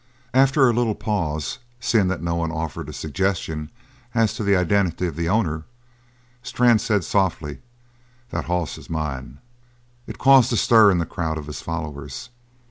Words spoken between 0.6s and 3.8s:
a little pause, seeing that no one offered a suggestion